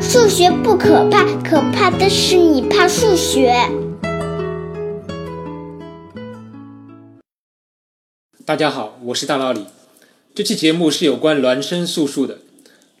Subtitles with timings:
[0.00, 3.52] 数学不可怕，可怕的是你怕数学。
[8.46, 9.66] 大家好，我是大老李。
[10.34, 12.38] 这期节目是有关孪生素数的。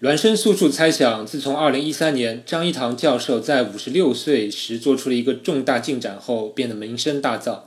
[0.02, 7.60] 孪生素数猜想自从2013年张一堂教授在56岁时做出了一个重大进展后，变得名声大噪。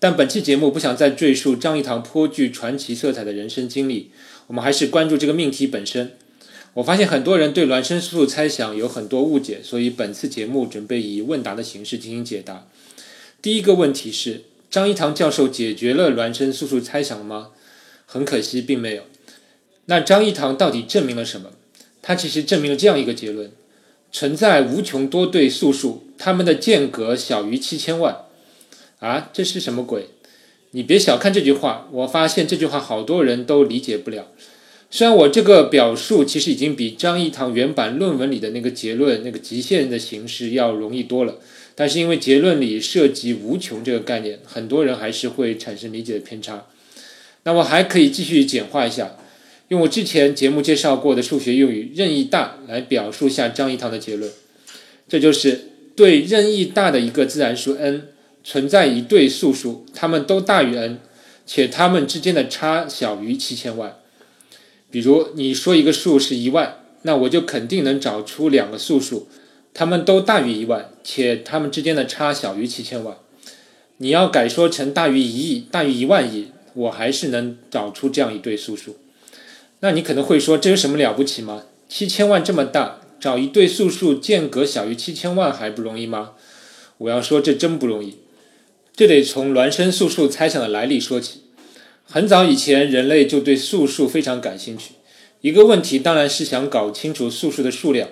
[0.00, 4.10] 但本期节目不想再赘述张一堂颇具传奇色彩的人生经历，
[4.48, 6.16] 我们还是关注这个命题本身。
[6.74, 12.66] 我发现很多人对孪生素数猜想有很多误解，所以本次节目准备以问答的形式进行解答。
[13.42, 17.50] 第一个问题是：张一堂教授解决了孪生素数猜想吗？
[18.06, 19.02] 很可惜，并没有。
[19.86, 21.50] 那张一堂到底证明了什么？
[22.00, 23.50] 他其实证明了这样一个结论：
[24.10, 28.24] 存在无穷多对素数，它们的间隔小于七千万。
[29.00, 30.08] 啊，这是什么鬼？
[30.70, 34.28] 你别小看这句话，我发现这句话好多人都理解不了。
[34.94, 41.38] 虽然我这个表述其实已经比张一堂原版论文里的那个结论、那个极限的形式要容易多了，
[41.74, 46.66] 但是因为结论里涉及无穷这个概念，很多人还是会产生理解的偏差。
[47.44, 49.16] 那我还可以继续简化一下，
[49.68, 54.30] 用我之前节目介绍过的数学用语“任意大”来表述下张一堂的结论。
[55.08, 58.08] 这就是对任意大的一个自然数 n
[58.44, 61.00] 存在一对素数，它们都大于 n，
[61.46, 63.96] 且它们之间的差小于七千万。
[64.92, 69.26] 比如你说一个数是一万，那我就肯定能找出两个素数，
[69.74, 73.16] 它们都大于一万，且它们之间的差小于七千万。
[73.96, 78.96] 你要改说成大于一亿、大于一万亿，我还是能找出这样一对素数。
[79.80, 81.64] 那你可能会说，这有什么了不起吗？
[81.88, 86.32] 七千万这么大，找一对素数间隔小于七千万还不容易吗？
[86.98, 88.18] 我要说，这真不容易。
[88.94, 91.40] 这得从孪生素数猜想的来历说起。
[92.14, 94.90] 很早以前，人类就对素数非常感兴趣。
[95.40, 98.10] 一个问题当然是想搞清楚素数的数量。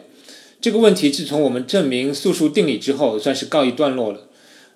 [0.58, 4.28] 这个问题自从我们证明素数定理之后，算是告一段落了。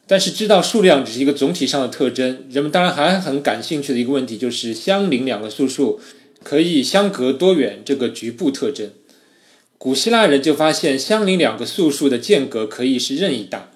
[0.06, 5.98] 但是知道数量只是一个总体上的特征，人们当然还很感兴趣的一个问题就是相邻两个素数
[6.42, 8.90] 可以相隔多远这个局部特征。
[9.78, 13.70] 古希腊人就发现，相邻两个素数的间隔可以是任意大。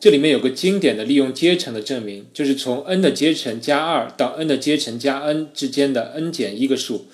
[0.00, 7.06] 这里面有个经典的利用阶乘的证明，就是从 n 的阶乘加二到 n 的阶乘加 n 之间的 n 减一个数，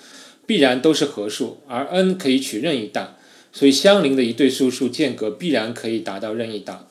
[0.45, 3.17] 必然都是合数，而 n 可以取任意大，
[3.51, 6.87] 所以相邻的一对素数间隔必然可以达到任意大。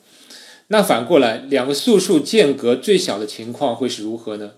[0.68, 4.50] 那反过来，两个素数间隔最小的情况会是如何呢？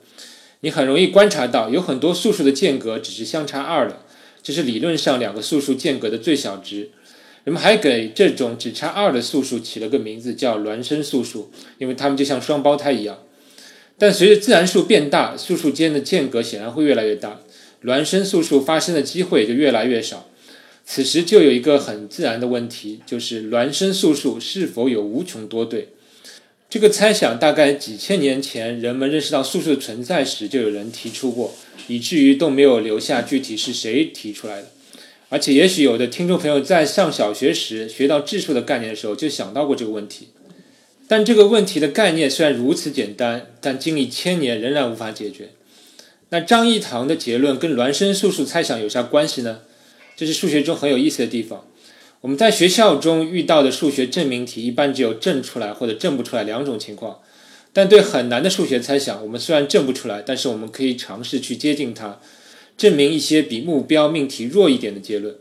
[0.62, 4.00] 你很容易观察到，有很多素数的间隔只是相差二的，
[4.42, 6.90] 这是理论上两个素数间隔的最小值。
[7.48, 13.20] 人们还给这种只差二的素数起了个名字，叫孪生素数，因为它们就像双胞胎一样。
[13.96, 17.40] 但随着自然数变大，素数间的间隔显然会越来越大，
[17.82, 20.28] 孪生素数发生的机会就越来越少。
[20.84, 25.88] 此时就有一个很自然的问题，就是孪生素数是否有无穷多对？
[26.68, 31.54] 这个猜想大概几千年前人们认识到素数的存在时就有人提出过，
[31.86, 34.68] 以至于都没有留下具体是谁提出来的。
[35.30, 40.28] 而且，也许有的听众朋友在上小学时学到质数的概念的时候，就想到过这个问题。
[41.06, 45.50] 但这个问题的概念虽然如此简单，但经历千年仍然无法解决。
[46.30, 49.60] 那张一堂的结论跟孪生素数猜想有啥关系呢？
[50.16, 51.64] 这是数学中很有意思的地方。
[52.22, 57.20] 我们在学校中遇到的数学证明题，一般只有证出来或者证不出来两种情况。
[57.72, 62.18] 但对很难的数学猜想，我们虽然证不出来，但是我们可以尝试去接近它。
[62.78, 65.36] 证明一些比目标命题弱一点的结论。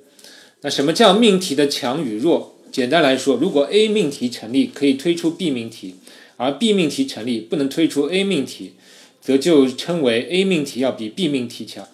[0.62, 2.56] 那什么叫命题的强与弱？
[2.70, 5.94] 简单来说，如果 A 命题成立，可以推出 B 命题；
[6.36, 8.74] 而 B 命题成立，不能推出 A 命题，
[9.22, 11.88] 则就称为 A 命题要比 B 命题强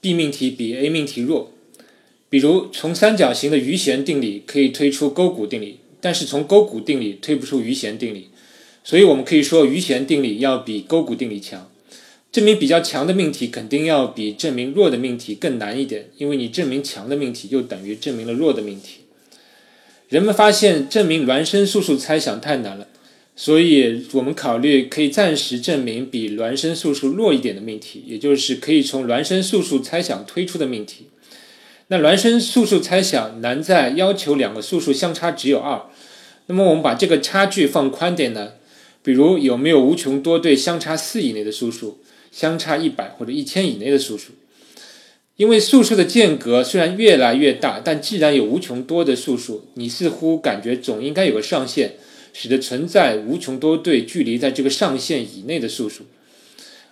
[0.00, 1.52] ，B 命题比 A 命题弱。
[2.28, 8.28] 比如，从三角形的余弦定理可以推出勾股定理，但是从勾股定理推不出余弦定理，
[8.84, 11.70] 所以我们可以说余弦定理要比勾股定理强。
[12.38, 19.00] 证明比较强的命题肯定要比证明弱的命题更难一点，因为你证明强的命题就等于证明了弱的命题。
[20.08, 22.86] 人们发现证明孪生素数猜想太难了，
[23.34, 31.06] 所以我们考虑可以暂时证明比孪生素数弱一点的命题，也就是可以从孪生素数猜想推出的命题。
[31.88, 35.82] 那孪生素数猜想难在要求两个素数相差只有二，
[36.46, 38.52] 那么我们把这个差距放宽点呢？
[39.02, 41.98] 比如有没有无穷多对相差四以内的素数？
[42.30, 44.32] 相差一百或者一千以内的素数，
[45.36, 51.94] 因为素数的间隔虽然越来越大，但既然有无穷多的素数，你似乎感觉总应该有个上限，
[52.32, 56.04] 使得存在无穷多对距离在这个上限以内的素数。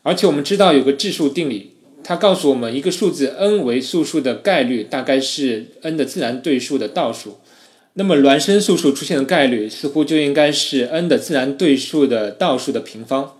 [0.03, 1.73] 而且我们知道有个质数定理，
[2.05, 7.38] 它告诉我们一个数字 n 为素数的概率大概是 n 的自然对数的倒数。
[7.94, 13.37] 那么孪生素数出现的概率似乎就应该是 n 的自然对数的倒数的平方。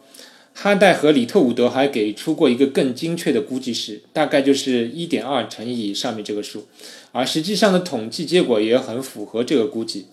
[0.58, 6.67] 哈代和里特伍德还给出过一个更精确的估计式，大概就是1.2乘以上面这个数，
[7.12, 10.06] 而实际上的统计结果也很符合这个估计。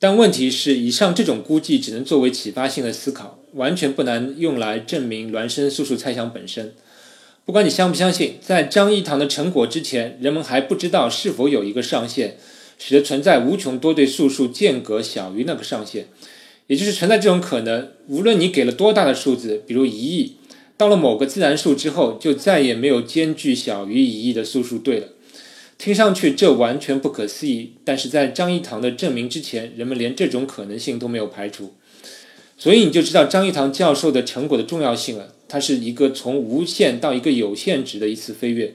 [0.00, 6.74] 但问题是，以上这种估计只能作为启发性的思考，完全不能用来证明孪生素数猜想本身。
[7.44, 12.36] 不管你相不相信，在张一堂的成果之前，人们还不知道是否有一个上限，
[12.76, 16.08] 使得存在无穷多对素数间隔小于那个上限。
[16.70, 20.36] 也就是存在这种可能，无论你给了多大的数字，比如一亿，
[20.76, 25.08] 到了某个自然数之后，就再也没有间距小于一亿的素数对了。
[25.76, 31.72] 听上去这完全不可思议，但是在张一堂的证明之前，人们连这种可能性都没有排除。
[32.56, 35.34] 所以你就知道张一堂教授的成果的重要性了。
[35.48, 38.74] 它是一个从无限到一个有限值的一次飞跃。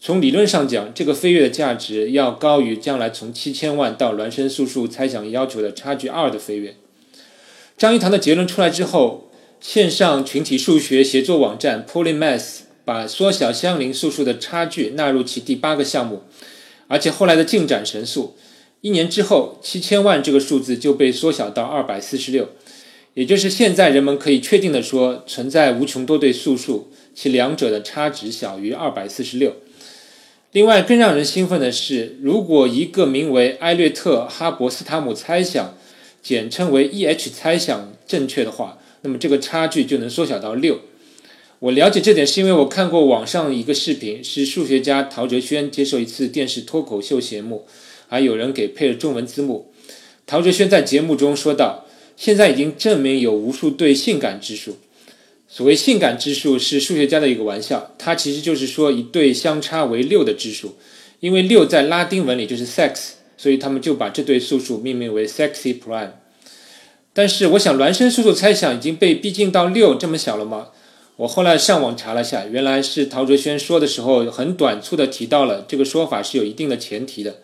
[0.00, 6.74] 从理论上讲，这个飞跃的价值要高于将来从七千万到孪生素数猜想要求的差距二的飞跃。
[7.80, 16.20] 张一堂的结论出来之后，线上群体数学协作网站 Polymath 把缩小相邻素数的差距纳入其第八个项目，
[16.88, 18.36] 而且后来的进展神速，
[18.82, 22.50] 一年之后，七千万这个数字就被缩小到二百四十六，
[23.14, 29.56] 也就是现在人们可以确定的说，存在无穷多对素数，其两者的差值小于二百四十六。
[30.52, 35.74] 另外，更让人兴奋的是，如果一个名为埃略特哈伯斯塔姆猜想。
[36.22, 40.80] 简称为 E-H 猜想正确的话，那么这个差距就能缩小到六。
[41.60, 47.66] 我了解这点是因为我看过网上一个视频，是数学家陶哲轩接受一次电视脱口秀节目，
[48.08, 49.70] 还有人给配了中文字幕。
[50.26, 51.86] 陶哲轩在节目中说道
[52.16, 54.78] ：“现在已经证明有无数对性感之数。
[55.48, 60.76] 所谓性感之数是数学家的一个玩笑，它其实就是说一对相差为六的质数，
[61.20, 66.10] 因为六在拉丁文里就是 sex。”所以他们就把这对素数命名为 sexy prime。
[67.14, 70.68] 但是我想孪生素数猜想已经被逼近到六这么小了吗？
[71.16, 77.38] 我后来上网查了下，原来是陶哲轩说的时候很短促的提到了这个说法是有一定的前提的，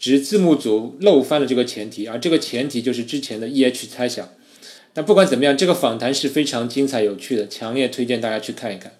[0.00, 4.28] 只是字幕组漏翻了这个前提，而这个前提就是之前的 E-H 猜想。
[4.92, 8.94] 但不管怎么样，这个访谈是非常精彩有趣的，强烈推荐大家去看一看。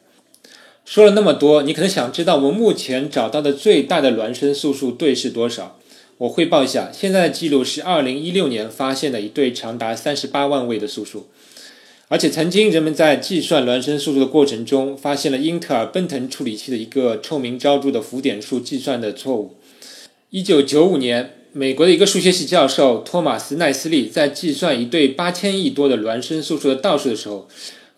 [0.84, 5.81] 说了那么多，你可能想知道我们目前找到的最大的孪生素数对是多少？
[6.18, 11.26] 我汇报一下，现在的记录是二零一六年发现的一对长达三十八万位的素数，
[12.08, 19.56] 而且曾经人们在计算孪生素数的过程中，发现了英特尔奔腾处理器的一个臭名昭著的浮点数计算的错误。
[20.30, 27.46] 一九九五年，美国的一个数学系教授托马斯奈斯利在计算一对八千亿多的孪生素数的倒数的时候，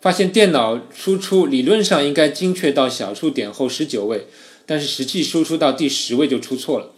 [0.01, 4.27] 发现电脑输出理论上应该精确到小数点后十九位，
[4.65, 6.91] 但是实际输出到第十位就出错了。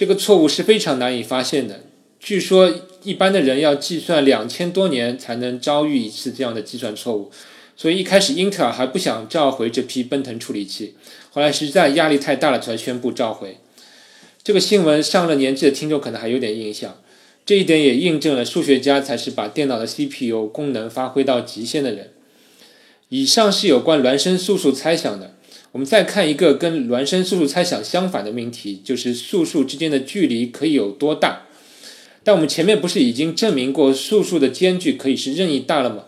[0.00, 1.80] 这个错误是非常难以发现的。
[2.18, 7.30] 据说一般的人要计算两千多年才能遭遇一次这样的计算错误，
[7.76, 10.94] 所以一开始英特尔还不想召回这批奔腾处理器，
[11.28, 13.58] 后来实在压力太大了，才宣布召回。
[14.42, 16.96] 这个新闻上了年纪的听众可能还有点印象，
[17.44, 22.12] 这一点也印证了数学家才是把电脑的 CPU 功能发挥到极限的人。
[23.10, 25.34] 以上是有关孪生素数猜想的。
[25.72, 31.42] 我们再看一个跟孪生素数猜想相反的命题，就是素数之间的距离可以有多大？
[32.24, 36.06] 但我们前面不是已经证明过素数的间距可以是任意大了吗？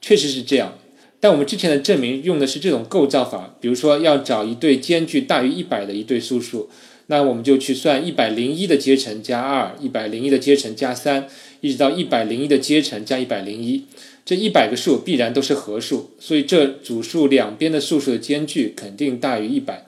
[0.00, 0.78] 确实是这样，
[1.20, 6.68] 但我们之前的证明用的是这种构造法，比如说要找一对间距大于一百的一对素数，
[7.06, 11.26] 那我们就去算一百零一的阶乘加二，一百零一的阶乘加三，
[11.62, 13.84] 一直到一百零一的阶乘加一百零一。
[14.28, 19.86] 这一百个数必然都是合数，所以这组数两边的素数的间距肯定大于一百。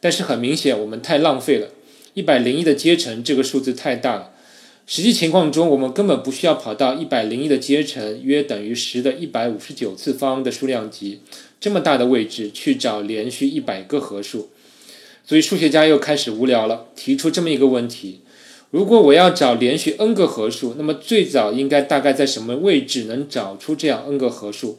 [0.00, 1.68] 但是很明显，我们太浪费了，
[2.12, 4.32] 一百零一的阶乘这个数字太大了。
[4.86, 11.20] 实际情况中，我们根本不需要跑到一百零一的阶乘约等于十的一百五十九次方的数量级
[11.58, 14.50] 这么大的位置去找连续一百个合数。
[15.24, 18.20] 所以数学家又开始无聊了，提出这么一个问题。
[18.70, 24.78] 如果我要找连续 n 个合数，那么最早应该大概在什么位置能找出这样 n 个合数？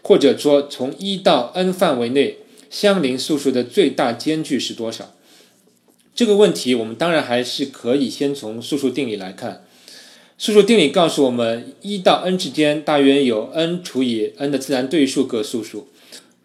[0.00, 2.38] 或者说，从一到 n 范围内
[2.70, 5.14] 相邻素数的最大间距是多少？
[6.14, 9.64] 这个问题我们当然还是可以先从素数定理来看。
[10.38, 15.88] 素数定理告诉我们，一到 n 之间大约有 n 除以 n 的自然对数个素数。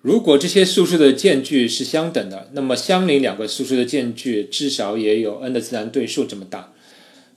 [0.01, 6.73] 如果这些素数的间距是相等的，那么相邻两个素数的间距至少也有 n 的自然对数这么大。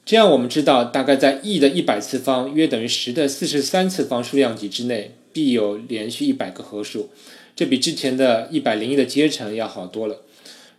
[0.04, 7.08] 这样我们知道，大概在 e 的一百次方约等于十的四十三次方数量级之内，必有连续一百个合数。
[7.56, 10.20] 这比之前的一百零一的阶乘要好多了。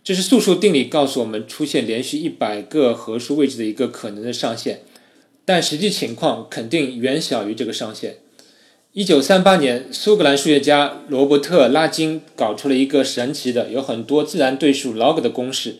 [0.04, 4.82] 这是素数定理告诉我们出现连续一百个合数位置的一个可能的上限，
[5.44, 8.18] 但实际情况肯定远小于这个上限。
[8.92, 15.78] 一九三八年，苏格兰数学家罗伯特·拉金搞出了一个神奇的、有很多自然对数 log 的公式，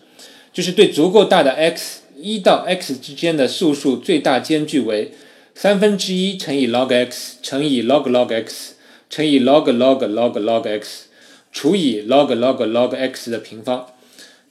[0.53, 5.13] 就是对足够大的 x 一到 x 之间的素数最大间距为
[5.55, 8.75] 三分之一乘以 log x 乘以 log log x
[9.11, 11.09] 乘以 log log log log x
[11.53, 13.87] 除以 log log log x 的平方。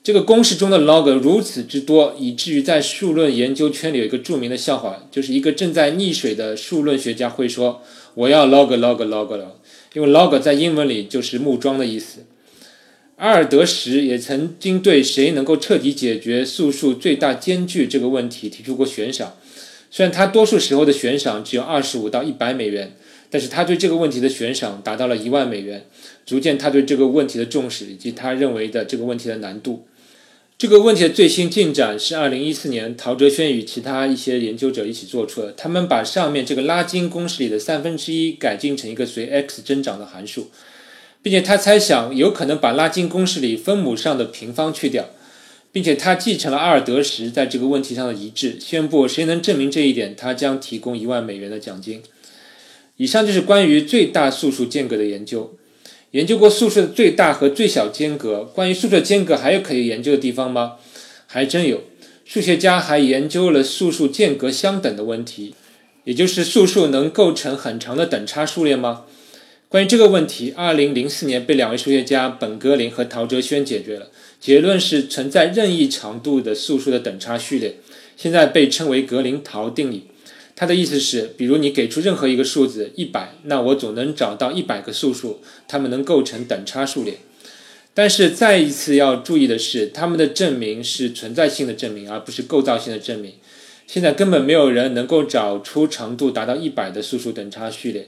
[0.03, 7.81] 这个公式中的 log 如此之多，以至于在数论研究圈里有一个著名的笑话，就是一个正在溺水的数论学家会说
[8.13, 9.55] ：“我要 log log log 了。”
[9.93, 12.19] 因为 log 在英文里就是木桩的意思。
[13.17, 19.38] 阿尔德什也曾经对谁能够彻底解决素数最大间距这个问题提出过悬赏，
[19.89, 22.93] 虽然他多数时候的悬赏只有二十五到一百美元，
[23.29, 25.86] 但是他对这个问题的悬赏达到了一万美元，
[26.25, 29.86] 足见他对这个问题的重视以及他认为的这个问题的难度。
[30.57, 35.53] 这个问题的最新进展是二零一四年陶哲轩与其他一些研究者一起做出的。
[35.53, 40.50] 他们把上面这个拉金公式里的三分之一改进成一个随 x 增长的函数，
[41.25, 45.10] 并且他猜想有可能把拉金公式里分母上的平方去掉，
[45.72, 52.03] 并且他继承了阿尔德什在这个问题上的一致，宣布谁能证明这一点，他将提供一万美元的奖金。
[52.98, 55.58] 以上就是关于最大素数间隔的研究。
[56.12, 60.74] 研究过素数的最大和最小间隔，关于素数间隔还有可以研究的地方吗？
[61.25, 61.82] 还真有。
[62.24, 65.55] 数学家还研究了素数间隔相等的问题，
[66.03, 69.05] 也就是素数能构成很长的等差数列吗？
[69.75, 74.08] 关于这个问题，二零零四年被两位数学家本格林和陶哲轩解决了，
[74.39, 77.75] 结论是存在任意长度的素数的等差序列，
[78.15, 80.05] 现在被称为格林陶定理。
[80.55, 87.17] 它的意思是，比如你给出任何一个数字一百，那我总能找到一百个素数，它们能构成等差数列。
[87.94, 93.34] 但是再一次要注意的是，他们的证明是存在性的证明，而不是构造性的证明。
[93.86, 98.08] 现在根本没有人能够找出长度达到一百的素数等差序列。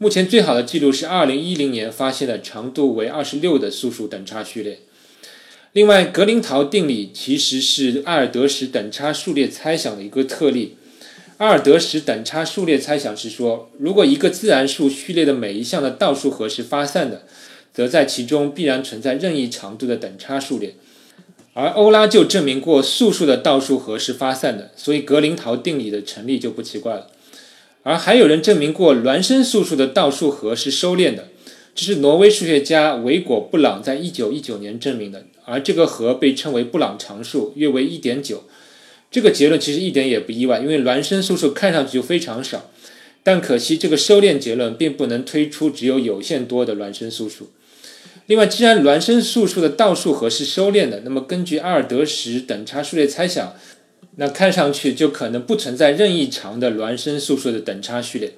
[0.00, 4.78] 目前最好的记录是二零一零年发现的长度为二十六的素数等差序列。
[5.72, 10.76] 另外，格林陶定理其实是阿尔德什等差数列猜想的一个特例。
[11.38, 17.24] 阿尔德什等差数列猜想是说，如果一个自然数序列的每一项的倒数和是发散的，
[17.74, 20.76] 则在其中必然存在任意长度的等差数列。
[21.54, 27.10] 而欧拉就证明过素数的倒数和是发散的，所以格林陶定理的成立就不奇怪了。
[27.88, 31.28] 而还有人证明过孪生素数的倒数和是收敛的，
[31.74, 38.44] 这是挪威数学家维果布朗在一九一九年证明的，而这个和被称为布朗常数，约为一点九。
[39.10, 42.70] 这个结论其实一点也不意外，因为孪生素数看上去就非常少，
[43.22, 47.48] 但可惜这个收敛结论并不能推出只有有限多的孪生素数。
[48.26, 53.54] 另外，既然孪生素数的倒数和是收敛的，那么根据阿尔德什等差数列猜想，
[54.20, 58.34] 那看上去就可能不存在任意长的孪生素数的等差序列。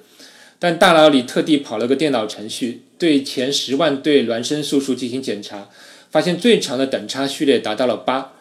[0.59, 5.69] 但大脑里特地跑了个电脑程序，对前十万对孪生素数进行检查，
[6.11, 8.33] 发现最长的等差序列达到了八。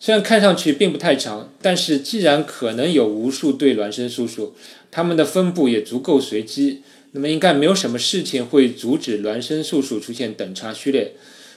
[0.00, 4.56] 虽然看上去并不太长，但是既然可能有无数对孪生素数，
[4.90, 6.82] 它们的分布也足够随机，
[7.12, 11.12] 那么应该没有什么事情会阻止孪生素数出现等差序列。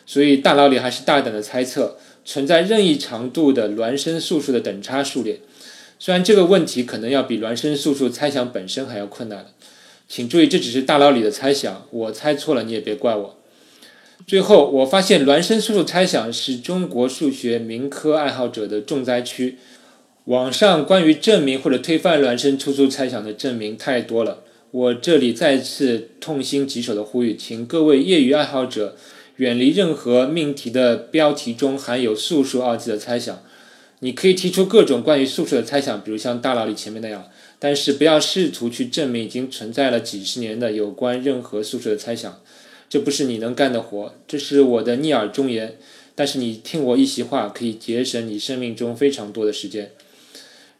[0.05, 5.39] 所以大脑里还是大胆的猜测存在任意长度的孪生素数的等差数列。
[5.99, 9.45] 虽然这个问题可能要比孪生素数猜想本身还要困难
[10.09, 13.37] 请注意这只是大脑里的猜想，我猜错了你也别怪我。
[14.27, 19.57] 最后，我发现孪生素数猜想是中国数学民科爱好者的重灾区。
[20.25, 24.43] 网上关于证明或者推翻孪生素数猜想的证明太多了。
[24.71, 28.95] 我这里再次痛心疾首的呼吁，请各位业余爱好者
[29.37, 33.41] 远离任何命题的标题中含有“素数”二字的猜想。
[33.99, 42.41] 你可以提出各种关于素数的猜想，比如像大脑里前面那样，但是不要试图去证明已经存在了几十年的有关任何素数的猜想。
[42.89, 45.77] 这不是你能干的活，这是我的逆耳忠言。
[46.15, 49.91] 但是你听我一席话，可以节省你生命中非常多的时间。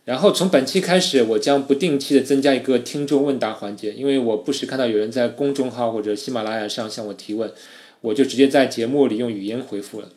[0.06, 7.52] 然后从本期开始，我将不定期的增加一个听众问答环节，因为我不时看到有人在公众号或者喜马拉雅上向我提问，
[8.04, 10.10] 我就直接在节目里用语音回复了。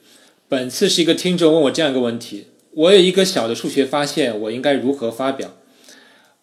[0.49, 5.57] 本次是一个听众问我这样一个问题：我有一个小的数学发现，我应该如何发表？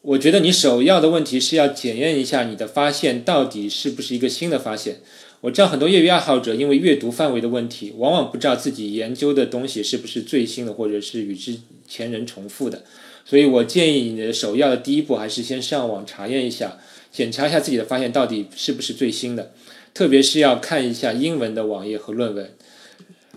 [0.02, 5.02] 我觉得你首要的问题是要检验一下你的发现到底是不是一个新的发现。
[5.42, 11.58] 我知道很多业余爱好者因为阅读范围的问题，往往不知道自己研究的东西是不是最新的，或者是与之
[11.88, 12.84] 前人重复的。
[13.26, 16.78] 所以我建议你的首要的第一步还是先上网查验一下，
[17.12, 19.54] 检查一下自己的发现到底是不是最新的，
[19.94, 22.52] 特别是要看一下英文的网页和论文。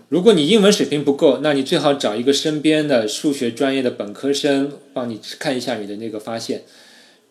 [0.09, 6.63] 如果你英文水平不够，那你最好找一个身边的数学专业的本科生帮你看一下你的那个发现。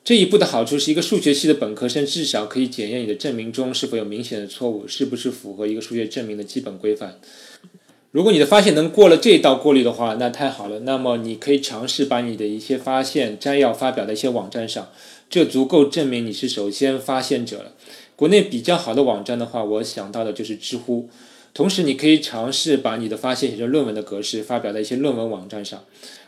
[0.04, 7.18] 这一步的好处是一个数学系的本科生至少可以检验你的证明中是否有明显的错误，是不是符合一个数学证明的基本规范。
[8.12, 10.80] 如果你的发现能过了这道过滤的话，那太好了。
[10.80, 14.90] 那么你可以尝试把你的一些发现摘要发表在一些网站上，
[15.28, 17.72] 这足够证明你是首先发现者了。
[18.16, 21.08] 国内比较好的网站的话，我想到的就是知乎。
[21.52, 25.84] 同时，你可以尝试把你的发现写成论文的格式，发表在一些论文网站上。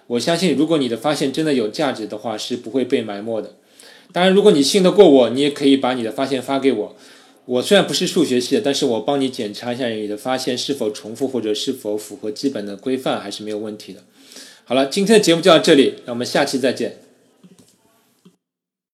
[0.07, 3.57] 我相信，如果你的发现真的有价值的话，是不会被埋没的。
[4.13, 6.97] 当然，如果你信得过我，你也可以把你的发现发给我。
[7.45, 14.03] 我虽然不是数学系的，但是我帮你检查一下你的发现是否重复或者是否符合基本的规范，还是没有问题的。
[14.65, 17.08] 好了，今天的节目就到这里，那我们下期再见。